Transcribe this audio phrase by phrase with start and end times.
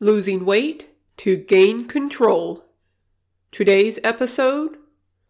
[0.00, 0.88] Losing weight
[1.18, 2.64] to gain control.
[3.52, 4.76] Today's episode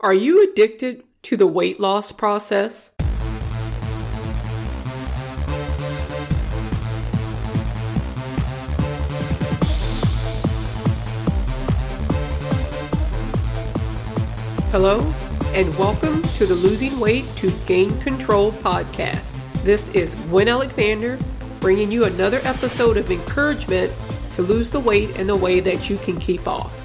[0.00, 2.90] Are you addicted to the weight loss process?
[14.70, 15.00] Hello,
[15.52, 19.36] and welcome to the Losing Weight to Gain Control podcast.
[19.62, 21.18] This is Gwen Alexander
[21.60, 23.90] bringing you another episode of encouragement
[24.34, 26.80] to lose the weight in the way that you can keep off.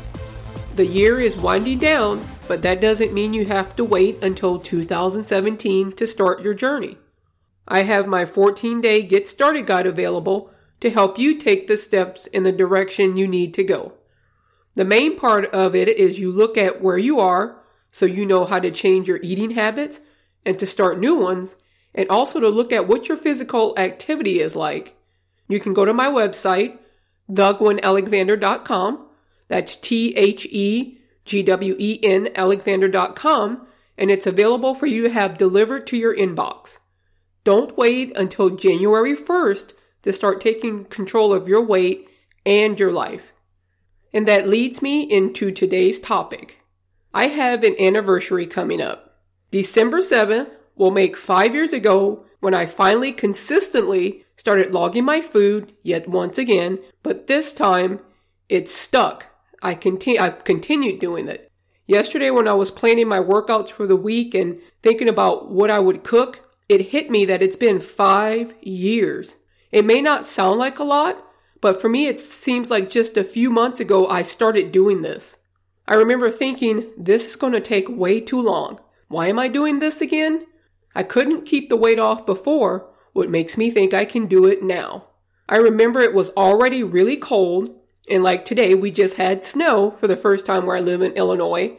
[0.75, 5.91] The year is winding down, but that doesn't mean you have to wait until 2017
[5.93, 6.97] to start your journey.
[7.67, 12.27] I have my 14 day Get Started Guide available to help you take the steps
[12.27, 13.93] in the direction you need to go.
[14.75, 17.59] The main part of it is you look at where you are
[17.91, 20.01] so you know how to change your eating habits
[20.45, 21.57] and to start new ones,
[21.93, 24.95] and also to look at what your physical activity is like.
[25.47, 26.77] You can go to my website,
[27.31, 29.05] thegwenalexander.com.
[29.47, 35.09] That's T H E G W E N Alexander.com, and it's available for you to
[35.09, 36.79] have delivered to your inbox.
[37.43, 42.09] Don't wait until January 1st to start taking control of your weight
[42.45, 43.33] and your life.
[44.13, 46.63] And that leads me into today's topic.
[47.13, 49.19] I have an anniversary coming up.
[49.51, 55.73] December 7th will make five years ago when I finally consistently started logging my food
[55.83, 57.99] yet once again, but this time
[58.47, 59.27] it stuck.
[59.61, 61.51] I continue, I've continued doing it.
[61.87, 65.79] Yesterday when I was planning my workouts for the week and thinking about what I
[65.79, 69.35] would cook, it hit me that it's been five years.
[69.73, 71.21] It may not sound like a lot,
[71.59, 75.35] but for me it seems like just a few months ago I started doing this.
[75.85, 78.79] I remember thinking, this is going to take way too long.
[79.09, 80.45] Why am I doing this again?
[80.95, 84.63] I couldn't keep the weight off before, what makes me think I can do it
[84.63, 85.05] now.
[85.47, 87.75] I remember it was already really cold,
[88.09, 91.13] and like today, we just had snow for the first time where I live in
[91.13, 91.77] Illinois.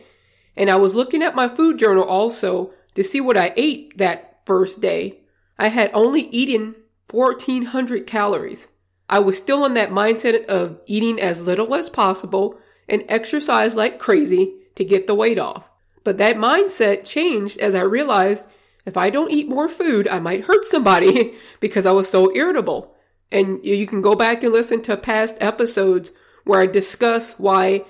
[0.57, 4.41] And I was looking at my food journal also to see what I ate that
[4.47, 5.21] first day.
[5.59, 6.75] I had only eaten
[7.11, 8.69] 1400 calories.
[9.09, 13.99] I was still in that mindset of eating as little as possible and exercise like
[13.99, 15.69] crazy to get the weight off.
[16.05, 18.47] But that mindset changed as I realized
[18.87, 22.95] if I don't eat more food, I might hurt somebody because I was so irritable.
[23.33, 26.13] And you can go back and listen to past episodes
[26.45, 27.85] where I discuss why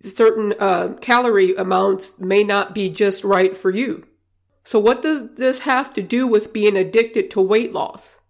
[0.00, 4.06] certain uh, calorie amounts may not be just right for you.
[4.64, 8.20] So what does this have to do with being addicted to weight loss?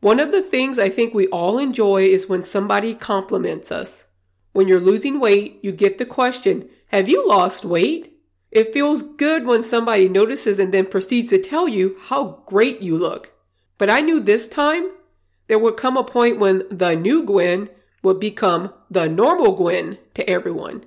[0.00, 4.06] One of the things I think we all enjoy is when somebody compliments us.
[4.52, 8.17] When you're losing weight, you get the question, have you lost weight?
[8.50, 12.96] It feels good when somebody notices and then proceeds to tell you how great you
[12.96, 13.32] look.
[13.76, 14.90] But I knew this time
[15.46, 17.68] there would come a point when the new Gwen
[18.02, 20.84] would become the normal Gwen to everyone.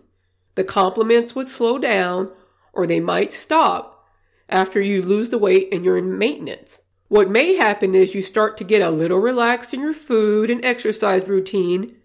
[0.55, 2.31] The compliments would slow down
[2.73, 4.07] or they might stop
[4.49, 6.79] after you lose the weight and you're in maintenance.
[7.07, 10.63] What may happen is you start to get a little relaxed in your food and
[10.63, 11.97] exercise routine,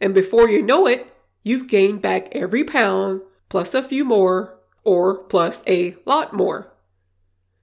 [0.00, 1.06] and before you know it,
[1.42, 3.20] you've gained back every pound
[3.50, 6.72] plus a few more or plus a lot more.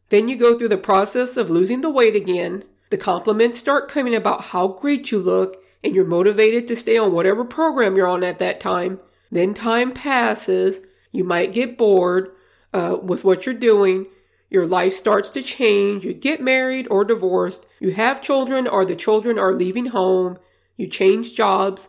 [0.09, 2.65] Then you go through the process of losing the weight again.
[2.89, 7.13] The compliments start coming about how great you look and you're motivated to stay on
[7.13, 8.99] whatever program you're on at that time.
[9.31, 10.81] Then time passes.
[11.11, 12.31] You might get bored
[12.73, 14.07] uh, with what you're doing.
[14.49, 16.03] Your life starts to change.
[16.03, 17.65] You get married or divorced.
[17.79, 20.37] You have children or the children are leaving home.
[20.75, 21.87] You change jobs.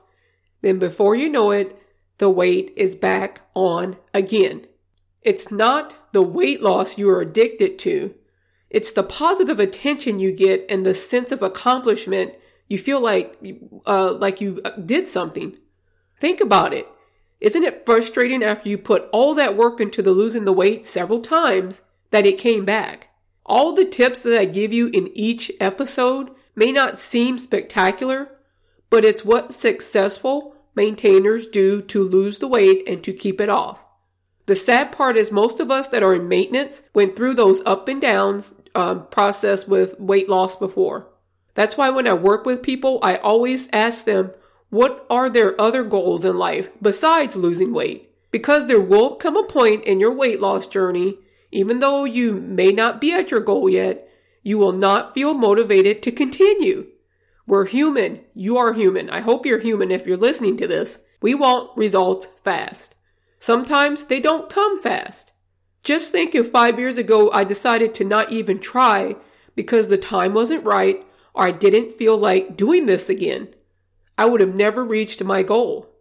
[0.61, 1.77] Then before you know it,
[2.19, 4.67] the weight is back on again.
[5.23, 8.15] It's not the weight loss you are addicted to.
[8.71, 12.35] It's the positive attention you get and the sense of accomplishment.
[12.69, 13.39] You feel like,
[13.87, 15.59] uh, like you uh, did something.
[16.21, 16.89] Think about it.
[17.41, 21.21] Isn't it frustrating after you put all that work into the losing the weight several
[21.21, 23.09] times that it came back?
[23.45, 28.31] All the tips that I give you in each episode may not seem spectacular,
[28.91, 33.82] but it's what successful maintainers do to lose the weight and to keep it off.
[34.47, 37.89] The sad part is most of us that are in maintenance went through those up
[37.89, 41.09] and downs um, process with weight loss before.
[41.55, 44.33] That's why when I work with people, I always ask them,
[44.71, 48.11] what are their other goals in life besides losing weight?
[48.31, 51.19] Because there will come a point in your weight loss journey,
[51.51, 54.09] even though you may not be at your goal yet,
[54.43, 56.87] you will not feel motivated to continue.
[57.47, 58.21] We're human.
[58.35, 59.11] You are human.
[59.11, 60.99] I hope you're human if you're listening to this.
[61.21, 62.95] We want results fast.
[63.43, 65.33] Sometimes they don't come fast.
[65.83, 69.17] Just think if five years ago I decided to not even try
[69.57, 71.05] because the time wasn't right
[71.35, 73.49] or I didn't feel like doing this again.
[74.17, 75.93] I would have never reached my goal.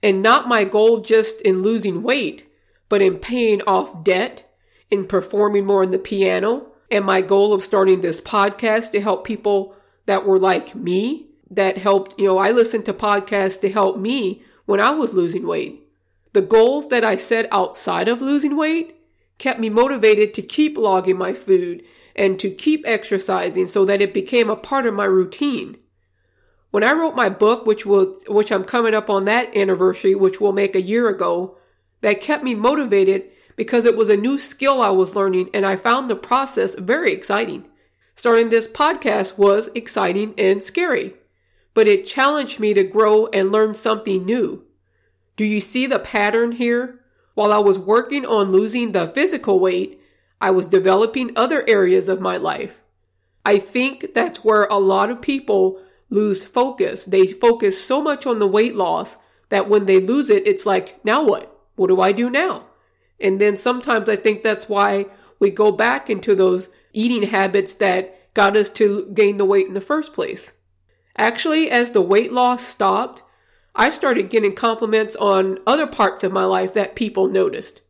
[0.00, 2.48] And not my goal just in losing weight,
[2.88, 4.48] but in paying off debt,
[4.88, 9.24] in performing more on the piano, and my goal of starting this podcast to help
[9.24, 9.74] people
[10.04, 14.44] that were like me, that helped, you know, I listened to podcasts to help me
[14.66, 15.82] when I was losing weight.
[16.36, 19.00] The goals that I set outside of losing weight
[19.38, 21.82] kept me motivated to keep logging my food
[22.14, 25.78] and to keep exercising so that it became a part of my routine.
[26.72, 30.38] When I wrote my book, which was, which I'm coming up on that anniversary, which
[30.38, 31.56] will make a year ago,
[32.02, 35.76] that kept me motivated because it was a new skill I was learning and I
[35.76, 37.66] found the process very exciting.
[38.14, 41.14] Starting this podcast was exciting and scary,
[41.72, 44.65] but it challenged me to grow and learn something new.
[45.36, 47.00] Do you see the pattern here?
[47.34, 50.00] While I was working on losing the physical weight,
[50.40, 52.80] I was developing other areas of my life.
[53.44, 57.04] I think that's where a lot of people lose focus.
[57.04, 59.18] They focus so much on the weight loss
[59.50, 61.52] that when they lose it, it's like, now what?
[61.76, 62.66] What do I do now?
[63.20, 65.06] And then sometimes I think that's why
[65.38, 69.74] we go back into those eating habits that got us to gain the weight in
[69.74, 70.52] the first place.
[71.16, 73.22] Actually, as the weight loss stopped,
[73.76, 77.82] I started getting compliments on other parts of my life that people noticed.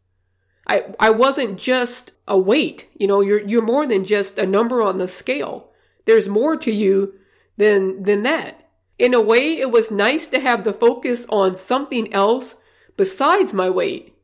[0.66, 2.88] I, I wasn't just a weight.
[2.98, 5.70] You know, you're, you're more than just a number on the scale.
[6.04, 7.14] There's more to you
[7.56, 8.68] than, than that.
[8.98, 12.56] In a way, it was nice to have the focus on something else
[12.96, 14.16] besides my weight.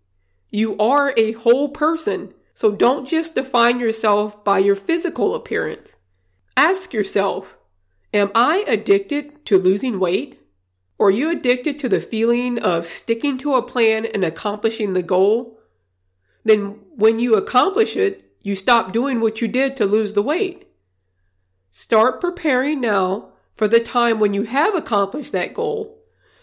[0.50, 5.94] You are a whole person, so don't just define yourself by your physical appearance.
[6.56, 7.56] Ask yourself,
[8.12, 10.41] am I addicted to losing weight?
[11.02, 15.58] Are you addicted to the feeling of sticking to a plan and accomplishing the goal?
[16.44, 20.69] Then when you accomplish it, you stop doing what you did to lose the weight.
[21.70, 25.99] Start preparing now for the time when you have accomplished that goal.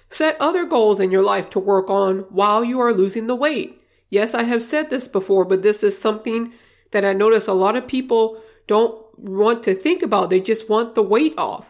[0.10, 3.82] Set other goals in your life to work on while you are losing the weight.
[4.10, 6.52] Yes, I have said this before, but this is something
[6.92, 10.30] that I notice a lot of people don't want to think about.
[10.30, 11.69] They just want the weight off.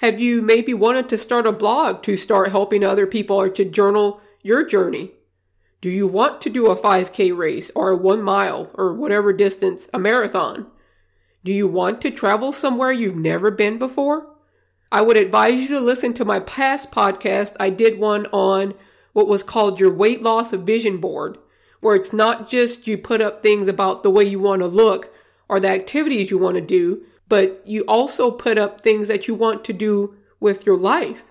[0.00, 3.64] Have you maybe wanted to start a blog to start helping other people or to
[3.64, 5.12] journal your journey?
[5.80, 9.88] Do you want to do a 5K race or a one mile or whatever distance,
[9.94, 10.66] a marathon?
[11.44, 14.34] Do you want to travel somewhere you've never been before?
[14.92, 17.56] I would advise you to listen to my past podcast.
[17.58, 18.74] I did one on
[19.14, 21.38] what was called your weight loss vision board,
[21.80, 25.14] where it's not just you put up things about the way you want to look
[25.48, 29.34] or the activities you want to do, but you also put up things that you
[29.34, 31.24] want to do with your life.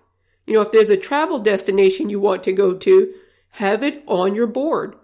[0.46, 3.14] You know, if there's a travel destination you want to go to,
[3.52, 4.96] have it on your board.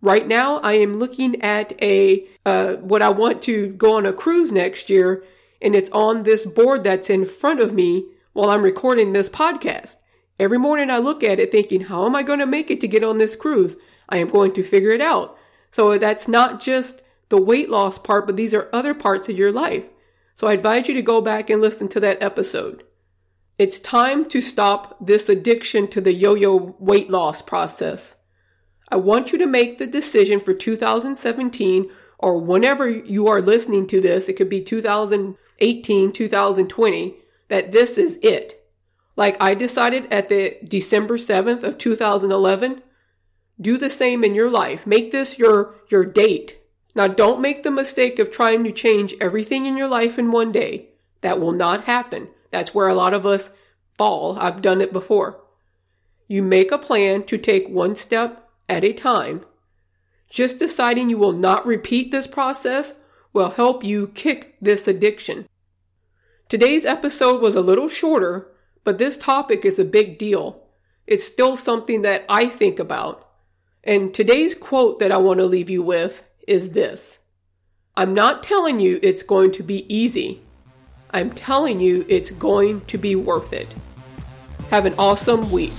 [0.00, 4.12] Right now, I am looking at a, uh, what I want to go on a
[4.12, 5.24] cruise next year,
[5.60, 9.96] and it's on this board that's in front of me while I'm recording this podcast.
[10.38, 12.88] Every morning I look at it thinking, how am I going to make it to
[12.88, 13.76] get on this cruise?
[14.08, 15.36] I am going to figure it out.
[15.72, 19.52] So that's not just the weight loss part, but these are other parts of your
[19.52, 19.90] life.
[20.38, 22.84] So I advise you to go back and listen to that episode.
[23.58, 28.14] It's time to stop this addiction to the yo-yo weight loss process.
[28.88, 31.90] I want you to make the decision for 2017
[32.20, 37.14] or whenever you are listening to this, it could be 2018, 2020,
[37.48, 38.64] that this is it.
[39.16, 42.80] Like I decided at the December 7th of 2011,
[43.60, 44.86] do the same in your life.
[44.86, 46.60] Make this your, your date.
[46.94, 50.52] Now don't make the mistake of trying to change everything in your life in one
[50.52, 50.88] day.
[51.20, 52.28] That will not happen.
[52.50, 53.50] That's where a lot of us
[53.96, 54.38] fall.
[54.38, 55.40] I've done it before.
[56.26, 59.44] You make a plan to take one step at a time.
[60.28, 62.94] Just deciding you will not repeat this process
[63.32, 65.46] will help you kick this addiction.
[66.48, 68.50] Today's episode was a little shorter,
[68.84, 70.64] but this topic is a big deal.
[71.06, 73.26] It's still something that I think about.
[73.84, 77.18] And today's quote that I want to leave you with is this
[77.96, 80.40] I'm not telling you it's going to be easy.
[81.10, 83.66] I'm telling you it's going to be worth it.
[84.70, 85.72] Have an awesome week.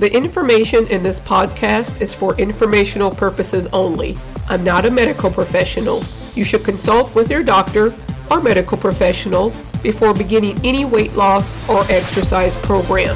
[0.00, 4.16] The information in this podcast is for informational purposes only.
[4.48, 6.02] I'm not a medical professional.
[6.34, 7.94] You should consult with your doctor
[8.30, 9.50] or medical professional
[9.82, 13.14] before beginning any weight loss or exercise program.